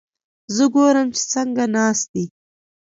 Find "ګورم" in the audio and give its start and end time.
0.73-1.07